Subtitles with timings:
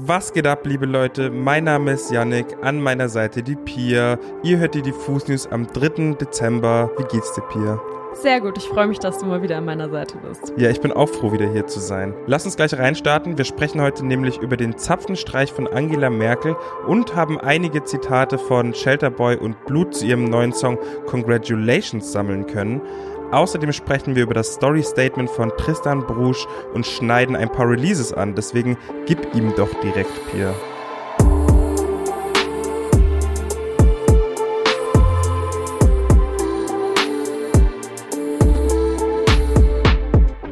[0.00, 1.28] Was geht ab, liebe Leute?
[1.28, 4.16] Mein Name ist Yannick, an meiner Seite die Pia.
[4.44, 6.14] Ihr hört die Diffus News am 3.
[6.14, 6.88] Dezember.
[6.98, 7.80] Wie geht's dir, Pia?
[8.14, 10.52] Sehr gut, ich freue mich, dass du mal wieder an meiner Seite bist.
[10.56, 12.14] Ja, ich bin auch froh, wieder hier zu sein.
[12.26, 13.38] Lass uns gleich reinstarten.
[13.38, 16.54] Wir sprechen heute nämlich über den Zapfenstreich von Angela Merkel
[16.86, 22.80] und haben einige Zitate von Shelterboy und Blut zu ihrem neuen Song Congratulations sammeln können.
[23.30, 28.12] Außerdem sprechen wir über das Story Statement von Tristan Brusch und schneiden ein paar Releases
[28.12, 28.34] an.
[28.34, 30.54] Deswegen gib ihm doch direkt, Pierre.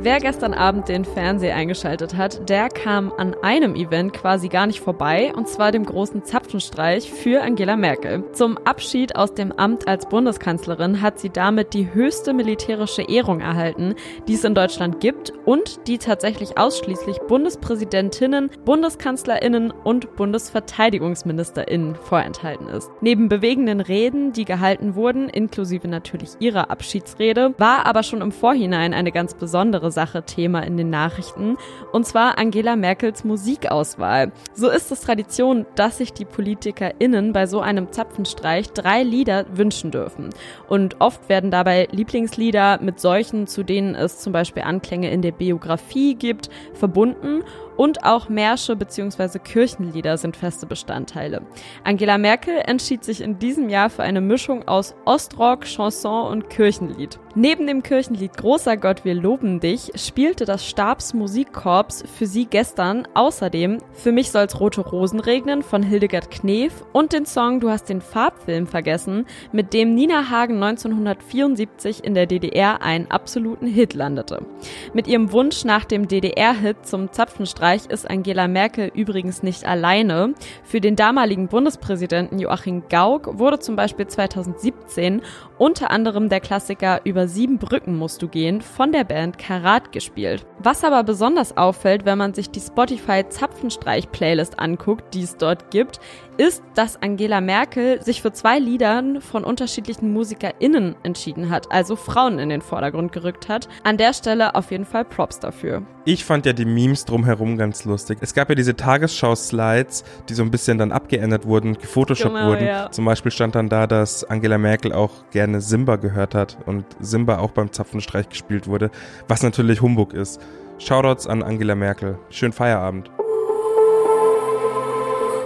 [0.06, 4.79] Wer gestern Abend den Fernseher eingeschaltet hat, der kam an einem Event quasi gar nicht
[4.79, 8.23] vorbei, und zwar dem großen Zapfenstreich für Angela Merkel.
[8.32, 13.96] Zum Abschied aus dem Amt als Bundeskanzlerin hat sie damit die höchste militärische Ehrung erhalten,
[14.29, 22.93] die es in Deutschland gibt und die tatsächlich ausschließlich Bundespräsidentinnen, Bundeskanzlerinnen und Bundesverteidigungsministerinnen vorenthalten ist.
[23.01, 28.95] Neben bewegenden Reden, die gehalten wurden, inklusive natürlich ihrer Abschiedsrede, war aber schon im Vorhinein
[28.95, 31.56] eine ganz besondere Sache Thema in den Nachrichten,
[31.90, 34.30] und zwar Angela Merkels Musikauswahl.
[34.52, 39.90] So ist es Tradition, dass sich die PolitikerInnen bei so einem Zapfenstreich drei Lieder wünschen
[39.90, 40.28] dürfen.
[40.68, 45.32] Und oft werden dabei Lieblingslieder mit solchen, zu denen es zum Beispiel Anklänge in der
[45.32, 47.42] Biografie gibt, verbunden
[47.77, 49.38] und auch Märsche bzw.
[49.38, 51.43] Kirchenlieder sind feste Bestandteile.
[51.85, 57.19] Angela Merkel entschied sich in diesem Jahr für eine Mischung aus Ostrock, Chanson und Kirchenlied.
[57.35, 63.79] Neben dem Kirchenlied Großer Gott, wir loben dich spielte das Stabsmusikkorps für sie gestern außerdem
[63.93, 68.00] Für mich soll's rote Rosen regnen von Hildegard Knef und den Song Du hast den
[68.00, 74.47] Farbfilm vergessen, mit dem Nina Hagen 1974 in der DDR einen absoluten Hit landete.
[74.94, 80.34] Mit ihrem Wunsch nach dem DDR-Hit zum Zapfenstreich ist Angela Merkel übrigens nicht alleine.
[80.62, 85.22] Für den damaligen Bundespräsidenten Joachim Gauck wurde zum Beispiel 2017
[85.58, 90.46] unter anderem der Klassiker Über sieben Brücken musst du gehen von der Band Karat gespielt.
[90.60, 95.70] Was aber besonders auffällt, wenn man sich die Spotify Zapfenstreich Playlist anguckt, die es dort
[95.70, 95.98] gibt,
[96.36, 102.38] ist, dass Angela Merkel sich für zwei Liedern von unterschiedlichen MusikerInnen entschieden hat, also Frauen
[102.38, 103.68] in den Vordergrund gerückt hat.
[103.82, 105.82] An der Stelle auf jeden Fall Props dafür.
[106.08, 108.18] Ich fand ja die Memes drumherum ganz lustig.
[108.20, 112.64] Es gab ja diese Tagesschau-Slides, die so ein bisschen dann abgeändert wurden, gefotoshoppt Genau, wurden.
[112.64, 112.88] ja.
[112.92, 117.38] Zum Beispiel stand dann da, dass Angela Merkel auch gerne Simba gehört hat und Simba
[117.38, 118.92] auch beim Zapfenstreich gespielt wurde,
[119.26, 120.40] was natürlich Humbug ist.
[120.78, 122.20] Shoutouts an Angela Merkel.
[122.30, 123.10] Schönen Feierabend.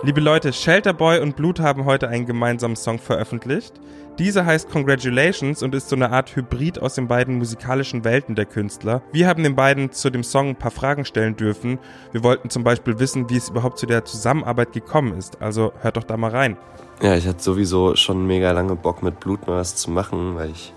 [0.03, 3.81] Liebe Leute, Shelterboy und Blut haben heute einen gemeinsamen Song veröffentlicht.
[4.19, 8.44] Dieser heißt Congratulations und ist so eine Art Hybrid aus den beiden musikalischen Welten der
[8.44, 9.03] Künstler.
[9.12, 11.78] Wir haben den beiden zu dem Song ein paar Fragen stellen dürfen.
[12.12, 15.41] Wir wollten zum Beispiel wissen, wie es überhaupt zu der Zusammenarbeit gekommen ist.
[15.41, 16.56] Also hört doch da mal rein.
[17.03, 20.50] Ja, ich hatte sowieso schon mega lange Bock mit Blut mal was zu machen, weil
[20.50, 20.75] ich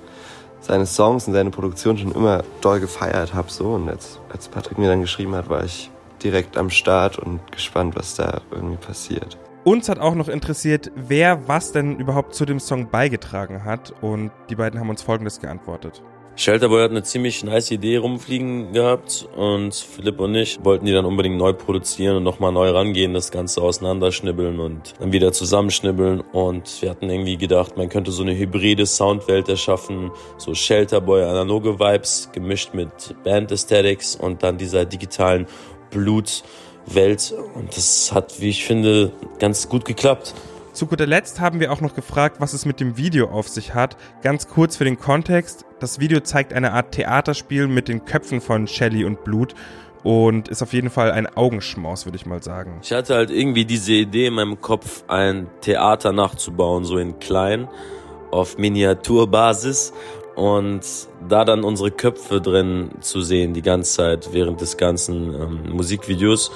[0.62, 4.78] seine Songs und seine Produktion schon immer doll gefeiert habe so und jetzt, als Patrick
[4.78, 5.92] mir dann geschrieben hat, war ich
[6.24, 9.38] direkt am Start und gespannt, was da irgendwie passiert.
[9.64, 13.94] Uns hat auch noch interessiert, wer was denn überhaupt zu dem Song beigetragen hat.
[14.02, 16.02] Und die beiden haben uns folgendes geantwortet.
[16.36, 19.26] Shelterboy hat eine ziemlich nice Idee rumfliegen gehabt.
[19.38, 23.32] Und Philipp und ich wollten die dann unbedingt neu produzieren und nochmal neu rangehen, das
[23.32, 26.20] Ganze auseinanderschnibbeln und dann wieder zusammenschnibbeln.
[26.20, 31.80] Und wir hatten irgendwie gedacht, man könnte so eine hybride Soundwelt erschaffen, so Shelterboy analoge
[31.80, 35.48] Vibes gemischt mit Band Aesthetics und dann dieser digitalen
[36.86, 40.34] Blutwelt und das hat, wie ich finde, ganz gut geklappt.
[40.74, 43.76] Zu guter Letzt haben wir auch noch gefragt, was es mit dem Video auf sich
[43.76, 43.96] hat.
[44.24, 45.66] Ganz kurz für den Kontext.
[45.80, 49.54] Das Video zeigt eine Art Theaterspiel mit den Köpfen von Shelly und Blut
[50.02, 52.80] und ist auf jeden Fall ein Augenschmaus, würde ich mal sagen.
[52.82, 57.68] Ich hatte halt irgendwie diese Idee in meinem Kopf, ein Theater nachzubauen, so in klein,
[58.32, 59.94] auf Miniaturbasis
[60.36, 60.82] und
[61.28, 66.52] da dann unsere Köpfe drin zu sehen die ganze Zeit während des ganzen ähm, Musikvideos.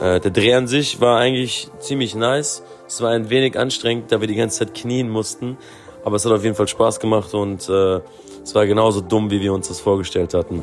[0.00, 2.62] Äh, der Dreh an sich war eigentlich ziemlich nice.
[2.86, 5.56] Es war ein wenig anstrengend, da wir die ganze Zeit knien mussten,
[6.04, 8.00] aber es hat auf jeden Fall Spaß gemacht und äh,
[8.42, 10.62] es war genauso dumm, wie wir uns das vorgestellt hatten.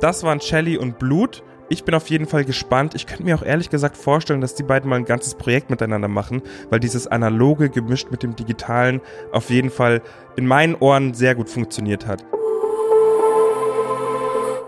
[0.00, 1.42] Das waren Shelly und Blut.
[1.70, 2.94] Ich bin auf jeden Fall gespannt.
[2.94, 6.08] Ich könnte mir auch ehrlich gesagt vorstellen, dass die beiden mal ein ganzes Projekt miteinander
[6.08, 10.00] machen, weil dieses analoge gemischt mit dem digitalen auf jeden Fall
[10.36, 12.24] in meinen Ohren sehr gut funktioniert hat.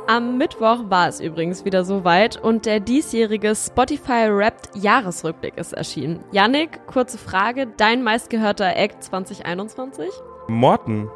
[0.06, 6.18] Am Mittwoch war es übrigens wieder soweit und der diesjährige Spotify Wrapped Jahresrückblick ist erschienen.
[6.32, 10.10] Yannick, kurze Frage, dein meistgehörter Act 2021?
[10.48, 11.08] Morten,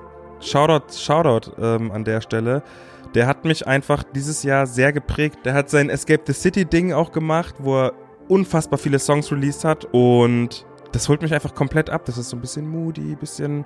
[0.44, 2.62] Shoutout, Shoutout ähm, an der Stelle.
[3.14, 5.38] Der hat mich einfach dieses Jahr sehr geprägt.
[5.44, 7.92] Der hat sein Escape the City Ding auch gemacht, wo er
[8.28, 12.02] unfassbar viele Songs released hat und das holt mich einfach komplett ab.
[12.06, 13.64] Das ist so ein bisschen moody, bisschen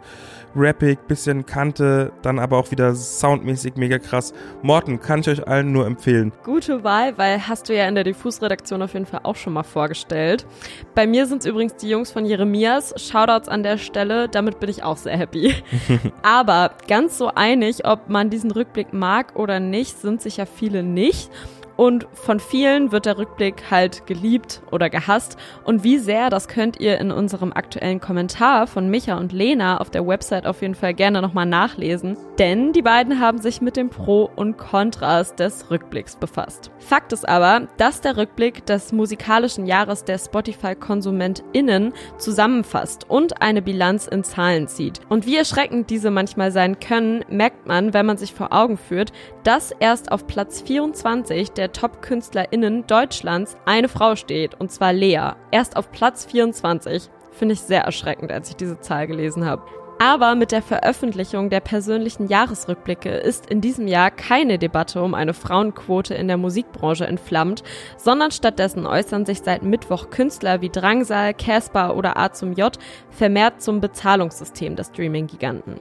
[0.57, 4.33] rappig, bisschen Kante, dann aber auch wieder soundmäßig mega krass.
[4.63, 6.33] Morten, kann ich euch allen nur empfehlen.
[6.45, 9.63] Gute Wahl, weil hast du ja in der Diffus-Redaktion auf jeden Fall auch schon mal
[9.63, 10.47] vorgestellt.
[10.95, 12.95] Bei mir sind es übrigens die Jungs von Jeremias.
[12.97, 15.55] Shoutouts an der Stelle, damit bin ich auch sehr happy.
[16.23, 20.83] aber ganz so einig, ob man diesen Rückblick mag oder nicht, sind sich ja viele
[20.83, 21.31] nicht.
[21.79, 25.37] Und von vielen wird der Rückblick halt geliebt oder gehasst.
[25.63, 29.89] Und wie sehr, das könnt ihr in unserem aktuellen Kommentar von Micha und Lena auf
[29.89, 32.17] der Website auf jeden Fall gerne nochmal nachlesen.
[32.37, 36.73] Denn die beiden haben sich mit den Pro und Kontras des Rückblicks befasst.
[36.81, 44.09] Fakt ist aber, dass der Rückblick des musikalischen Jahres der Spotify-KonsumentInnen zusammenfasst und eine Bilanz
[44.09, 45.01] in Zahlen zieht.
[45.09, 49.13] Und wie erschreckend diese manchmal sein können, merkt man, wenn man sich vor Augen führt,
[49.45, 55.33] dass erst auf Platz 24 der der Top-KünstlerInnen Deutschlands eine Frau steht, und zwar Lea.
[55.51, 57.11] Erst auf Platz 24.
[57.33, 59.63] Finde ich sehr erschreckend, als ich diese Zahl gelesen habe.
[60.01, 65.35] Aber mit der Veröffentlichung der persönlichen Jahresrückblicke ist in diesem Jahr keine Debatte um eine
[65.35, 67.65] Frauenquote in der Musikbranche entflammt,
[67.97, 72.79] sondern stattdessen äußern sich seit Mittwoch Künstler wie Drangsal, Casper oder A zum J
[73.11, 75.81] vermehrt zum Bezahlungssystem der Streaming-Giganten.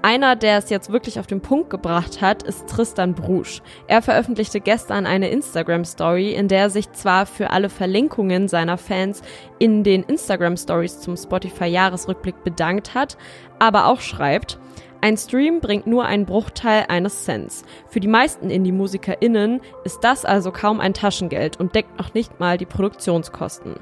[0.00, 3.62] Einer, der es jetzt wirklich auf den Punkt gebracht hat, ist Tristan Brusch.
[3.88, 9.22] Er veröffentlichte gestern eine Instagram-Story, in der er sich zwar für alle Verlinkungen seiner Fans
[9.58, 13.18] in den Instagram-Stories zum Spotify-Jahresrückblick bedankt hat,
[13.58, 14.60] aber auch schreibt,
[15.00, 17.64] ein Stream bringt nur einen Bruchteil eines Cents.
[17.88, 22.58] Für die meisten Indie-MusikerInnen ist das also kaum ein Taschengeld und deckt noch nicht mal
[22.58, 23.76] die Produktionskosten.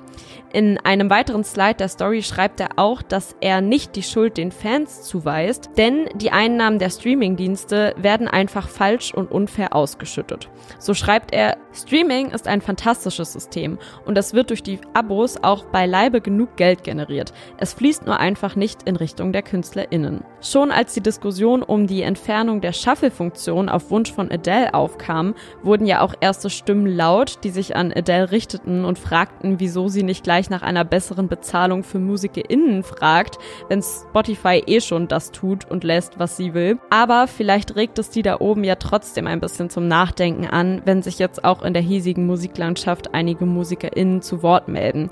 [0.52, 4.52] In einem weiteren Slide der Story schreibt er auch, dass er nicht die Schuld den
[4.52, 10.48] Fans zuweist, denn die Einnahmen der Streamingdienste werden einfach falsch und unfair ausgeschüttet.
[10.78, 15.64] So schreibt er, Streaming ist ein fantastisches System und es wird durch die Abos auch
[15.66, 17.32] beileibe genug Geld generiert.
[17.58, 20.24] Es fließt nur einfach nicht in Richtung der KünstlerInnen.
[20.48, 25.34] Schon als die Diskussion um die Entfernung der Shuffle-Funktion auf Wunsch von Adele aufkam,
[25.64, 30.04] wurden ja auch erste Stimmen laut, die sich an Adele richteten und fragten, wieso sie
[30.04, 33.38] nicht gleich nach einer besseren Bezahlung für MusikerInnen fragt,
[33.68, 36.78] wenn Spotify eh schon das tut und lässt, was sie will.
[36.90, 41.02] Aber vielleicht regt es die da oben ja trotzdem ein bisschen zum Nachdenken an, wenn
[41.02, 45.10] sich jetzt auch in der hiesigen Musiklandschaft einige MusikerInnen zu Wort melden.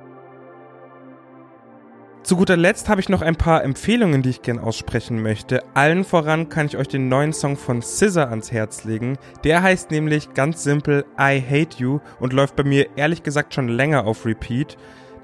[2.25, 5.62] Zu guter Letzt habe ich noch ein paar Empfehlungen, die ich gern aussprechen möchte.
[5.75, 9.19] Allen voran kann ich euch den neuen Song von Scissor ans Herz legen.
[9.44, 13.69] Der heißt nämlich ganz simpel I Hate You und läuft bei mir ehrlich gesagt schon
[13.69, 14.79] länger auf Repeat.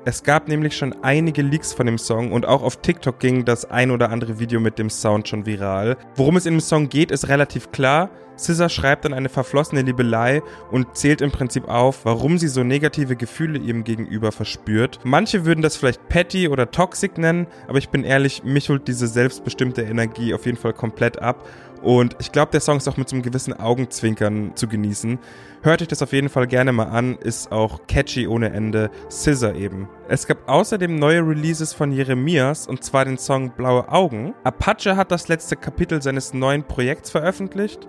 [0.07, 3.67] Es gab nämlich schon einige Leaks von dem Song und auch auf TikTok ging das
[3.67, 5.99] ein oder andere Video mit dem Sound schon viral.
[6.17, 8.09] Worum es in dem Song geht, ist relativ klar.
[8.39, 13.15] Scissor schreibt dann eine verflossene Liebelei und zählt im Prinzip auf, warum sie so negative
[13.15, 15.01] Gefühle ihrem Gegenüber verspürt.
[15.05, 19.07] Manche würden das vielleicht petty oder toxic nennen, aber ich bin ehrlich, mich holt diese
[19.07, 21.47] selbstbestimmte Energie auf jeden Fall komplett ab
[21.83, 25.19] und ich glaube, der Song ist auch mit so einem gewissen Augenzwinkern zu genießen.
[25.63, 29.55] Hört euch das auf jeden Fall gerne mal an, ist auch catchy ohne Ende, Scissor
[29.55, 29.89] eben.
[30.09, 34.35] Es gab außerdem neue Releases von Jeremias und zwar den Song Blaue Augen.
[34.45, 37.87] Apache hat das letzte Kapitel seines neuen Projekts veröffentlicht.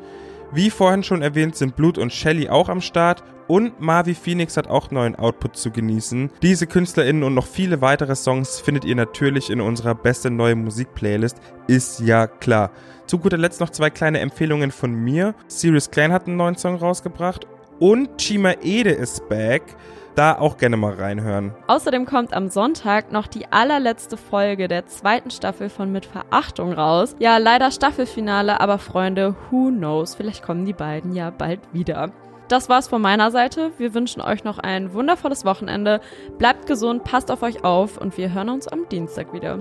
[0.53, 4.68] Wie vorhin schon erwähnt sind Blut und Shelly auch am Start und Marvi Phoenix hat
[4.68, 6.30] auch neuen Output zu genießen.
[6.42, 11.38] Diese KünstlerInnen und noch viele weitere Songs findet ihr natürlich in unserer beste neue Musik-Playlist,
[11.67, 12.72] ist ja klar.
[13.08, 15.36] Zu guter Letzt noch zwei kleine Empfehlungen von mir.
[15.48, 17.48] Sirius Klein hat einen neuen Song rausgebracht
[17.79, 19.63] und Chima Ede ist back
[20.15, 21.53] da auch gerne mal reinhören.
[21.68, 27.15] Außerdem kommt am Sonntag noch die allerletzte Folge der zweiten Staffel von Mit Verachtung raus.
[27.20, 32.12] Ja, leider Staffelfinale, aber Freunde, who knows, vielleicht kommen die beiden ja bald wieder.
[32.48, 33.72] Das war's von meiner Seite.
[33.77, 36.01] Wir wünschen euch noch ein wundervolles Wochenende.
[36.38, 39.60] Bleibt gesund, passt auf euch auf und wir hören uns am Dienstag wieder.